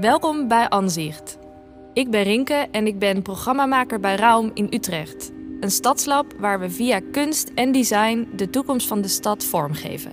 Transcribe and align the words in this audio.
Welkom 0.00 0.48
bij 0.48 0.68
Anzicht. 0.68 1.38
Ik 1.92 2.10
ben 2.10 2.22
Rinke 2.22 2.66
en 2.70 2.86
ik 2.86 2.98
ben 2.98 3.22
programmamaker 3.22 4.00
bij 4.00 4.16
Raum 4.16 4.50
in 4.54 4.66
Utrecht. 4.70 5.32
Een 5.60 5.70
stadslab 5.70 6.34
waar 6.38 6.60
we 6.60 6.70
via 6.70 7.00
kunst 7.12 7.50
en 7.54 7.72
design 7.72 8.28
de 8.36 8.50
toekomst 8.50 8.86
van 8.86 9.00
de 9.00 9.08
stad 9.08 9.44
vormgeven. 9.44 10.12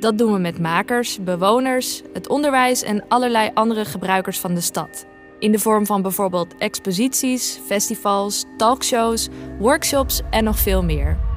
Dat 0.00 0.18
doen 0.18 0.32
we 0.32 0.38
met 0.38 0.58
makers, 0.58 1.22
bewoners, 1.22 2.02
het 2.12 2.28
onderwijs 2.28 2.82
en 2.82 3.04
allerlei 3.08 3.50
andere 3.54 3.84
gebruikers 3.84 4.38
van 4.38 4.54
de 4.54 4.60
stad. 4.60 5.06
In 5.38 5.52
de 5.52 5.58
vorm 5.58 5.86
van 5.86 6.02
bijvoorbeeld 6.02 6.54
exposities, 6.58 7.60
festivals, 7.66 8.44
talkshows, 8.56 9.28
workshops 9.58 10.20
en 10.30 10.44
nog 10.44 10.58
veel 10.58 10.84
meer. 10.84 11.33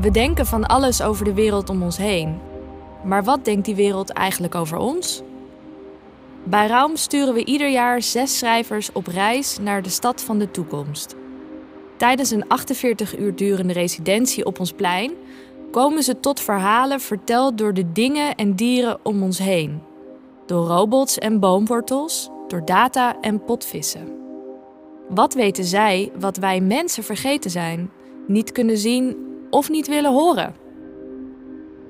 We 0.00 0.10
denken 0.10 0.46
van 0.46 0.66
alles 0.66 1.02
over 1.02 1.24
de 1.24 1.34
wereld 1.34 1.70
om 1.70 1.82
ons 1.82 1.96
heen. 1.96 2.38
Maar 3.04 3.24
wat 3.24 3.44
denkt 3.44 3.64
die 3.64 3.74
wereld 3.74 4.10
eigenlijk 4.10 4.54
over 4.54 4.78
ons? 4.78 5.22
Bij 6.44 6.66
Raum 6.66 6.96
sturen 6.96 7.34
we 7.34 7.44
ieder 7.44 7.70
jaar 7.70 8.02
zes 8.02 8.38
schrijvers 8.38 8.92
op 8.92 9.06
reis 9.06 9.58
naar 9.60 9.82
de 9.82 9.88
stad 9.88 10.22
van 10.22 10.38
de 10.38 10.50
toekomst. 10.50 11.14
Tijdens 11.96 12.30
een 12.30 12.48
48 12.48 13.18
uur 13.18 13.36
durende 13.36 13.72
residentie 13.72 14.44
op 14.44 14.60
ons 14.60 14.72
plein 14.72 15.12
komen 15.70 16.02
ze 16.02 16.20
tot 16.20 16.40
verhalen 16.40 17.00
verteld 17.00 17.58
door 17.58 17.74
de 17.74 17.92
dingen 17.92 18.34
en 18.34 18.54
dieren 18.54 18.98
om 19.02 19.22
ons 19.22 19.38
heen. 19.38 19.82
Door 20.46 20.66
robots 20.66 21.18
en 21.18 21.40
boomwortels, 21.40 22.30
door 22.48 22.64
data 22.64 23.20
en 23.20 23.44
potvissen. 23.44 24.16
Wat 25.08 25.34
weten 25.34 25.64
zij 25.64 26.12
wat 26.18 26.36
wij 26.36 26.60
mensen 26.60 27.04
vergeten 27.04 27.50
zijn, 27.50 27.90
niet 28.26 28.52
kunnen 28.52 28.78
zien 28.78 29.27
of 29.50 29.68
niet 29.68 29.86
willen 29.86 30.12
horen? 30.12 30.54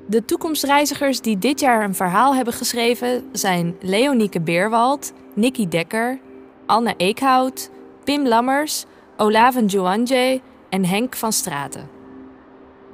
De 0.06 0.24
toekomstreizigers 0.24 1.20
die 1.20 1.38
dit 1.38 1.60
jaar 1.60 1.84
een 1.84 1.94
verhaal 1.94 2.34
hebben 2.34 2.54
geschreven 2.54 3.28
zijn 3.32 3.76
Leonieke 3.80 4.40
Beerwald, 4.40 5.12
Nicky 5.34 5.68
Dekker, 5.68 6.18
Anne 6.66 6.94
Eekhout, 6.96 7.70
Pim 8.04 8.26
Lammers, 8.26 8.84
Olaven 9.16 9.66
Joanje 9.66 10.40
en 10.68 10.84
Henk 10.84 11.16
van 11.16 11.32
Straten. 11.32 11.88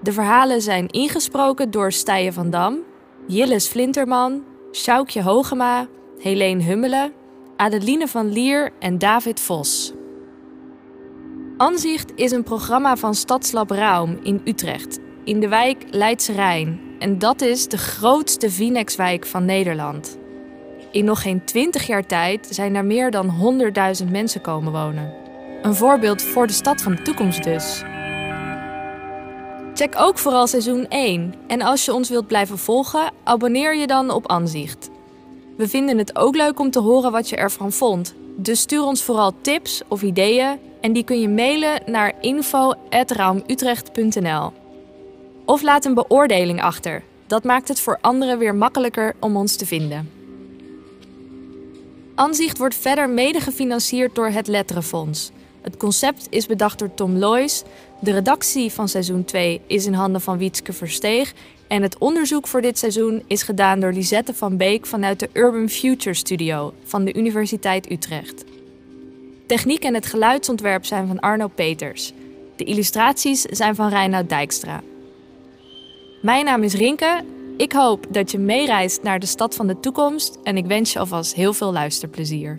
De 0.02 0.12
verhalen 0.12 0.62
zijn 0.62 0.88
ingesproken 0.88 1.70
door 1.70 1.92
Stijen 1.92 2.32
van 2.32 2.50
Dam, 2.50 2.78
Jilles 3.26 3.66
Flinterman, 3.66 4.44
Sjoukje 4.72 5.22
Hogema, 5.22 5.86
Helene 6.18 6.62
Hummelen, 6.62 7.12
Adeline 7.56 8.08
van 8.08 8.32
Lier 8.32 8.70
en 8.78 8.98
David 8.98 9.40
Vos. 9.40 9.92
Anzicht 11.56 12.12
is 12.14 12.30
een 12.30 12.42
programma 12.42 12.96
van 12.96 13.14
Stadslab 13.14 13.70
Raum 13.70 14.18
in 14.22 14.40
Utrecht, 14.44 14.98
in 15.24 15.40
de 15.40 15.48
wijk 15.48 15.84
Leidse 15.90 16.32
Rijn. 16.32 16.80
En 16.98 17.18
dat 17.18 17.40
is 17.40 17.68
de 17.68 17.78
grootste 17.78 18.50
Vinex-wijk 18.50 19.26
van 19.26 19.44
Nederland. 19.44 20.18
In 20.92 21.04
nog 21.04 21.22
geen 21.22 21.44
20 21.44 21.86
jaar 21.86 22.06
tijd 22.06 22.46
zijn 22.50 22.74
er 22.74 22.84
meer 22.84 23.10
dan 23.10 23.58
100.000 24.04 24.10
mensen 24.10 24.40
komen 24.40 24.72
wonen. 24.72 25.12
Een 25.62 25.74
voorbeeld 25.74 26.22
voor 26.22 26.46
de 26.46 26.52
stad 26.52 26.82
van 26.82 26.94
de 26.94 27.02
toekomst 27.02 27.44
dus. 27.44 27.82
Check 29.74 29.94
ook 29.98 30.18
vooral 30.18 30.46
seizoen 30.46 30.88
1. 30.88 31.34
En 31.46 31.62
als 31.62 31.84
je 31.84 31.94
ons 31.94 32.08
wilt 32.08 32.26
blijven 32.26 32.58
volgen, 32.58 33.12
abonneer 33.24 33.76
je 33.76 33.86
dan 33.86 34.10
op 34.10 34.28
Anzicht. 34.28 34.90
We 35.56 35.68
vinden 35.68 35.98
het 35.98 36.16
ook 36.16 36.36
leuk 36.36 36.60
om 36.60 36.70
te 36.70 36.80
horen 36.80 37.12
wat 37.12 37.28
je 37.28 37.36
ervan 37.36 37.72
vond. 37.72 38.14
Dus 38.36 38.60
stuur 38.60 38.82
ons 38.82 39.02
vooral 39.02 39.32
tips 39.40 39.82
of 39.88 40.02
ideeën 40.02 40.58
en 40.84 40.92
die 40.92 41.04
kun 41.04 41.20
je 41.20 41.28
mailen 41.28 41.80
naar 41.86 42.12
info.raumutrecht.nl. 42.20 44.52
Of 45.44 45.62
laat 45.62 45.84
een 45.84 45.94
beoordeling 45.94 46.62
achter. 46.62 47.02
Dat 47.26 47.44
maakt 47.44 47.68
het 47.68 47.80
voor 47.80 47.98
anderen 48.00 48.38
weer 48.38 48.54
makkelijker 48.54 49.14
om 49.20 49.36
ons 49.36 49.56
te 49.56 49.66
vinden. 49.66 50.10
Anzicht 52.14 52.58
wordt 52.58 52.74
verder 52.74 53.10
mede 53.10 53.40
gefinancierd 53.40 54.14
door 54.14 54.28
het 54.28 54.46
Letterenfonds. 54.46 55.30
Het 55.60 55.76
concept 55.76 56.26
is 56.30 56.46
bedacht 56.46 56.78
door 56.78 56.94
Tom 56.94 57.16
Loijs. 57.16 57.62
De 58.00 58.12
redactie 58.12 58.72
van 58.72 58.88
seizoen 58.88 59.24
2 59.24 59.60
is 59.66 59.86
in 59.86 59.94
handen 59.94 60.20
van 60.20 60.38
Wietske 60.38 60.72
Versteeg. 60.72 61.32
En 61.68 61.82
het 61.82 61.98
onderzoek 61.98 62.46
voor 62.46 62.60
dit 62.60 62.78
seizoen 62.78 63.22
is 63.26 63.42
gedaan 63.42 63.80
door 63.80 63.92
Lisette 63.92 64.34
van 64.34 64.56
Beek 64.56 64.86
vanuit 64.86 65.20
de 65.20 65.28
Urban 65.32 65.68
Future 65.68 66.14
Studio 66.14 66.74
van 66.84 67.04
de 67.04 67.14
Universiteit 67.14 67.90
Utrecht. 67.90 68.44
Techniek 69.54 69.84
en 69.84 69.94
het 69.94 70.06
geluidsontwerp 70.06 70.84
zijn 70.84 71.06
van 71.06 71.20
Arno 71.20 71.48
Peters. 71.48 72.12
De 72.56 72.64
illustraties 72.64 73.40
zijn 73.40 73.74
van 73.74 73.88
Reinoud 73.88 74.28
Dijkstra. 74.28 74.82
Mijn 76.22 76.44
naam 76.44 76.62
is 76.62 76.74
Rinke. 76.74 77.24
Ik 77.56 77.72
hoop 77.72 78.06
dat 78.10 78.30
je 78.30 78.38
meereist 78.38 79.02
naar 79.02 79.18
de 79.18 79.26
stad 79.26 79.54
van 79.54 79.66
de 79.66 79.80
toekomst 79.80 80.38
en 80.42 80.56
ik 80.56 80.66
wens 80.66 80.92
je 80.92 80.98
alvast 80.98 81.34
heel 81.34 81.52
veel 81.52 81.72
luisterplezier. 81.72 82.58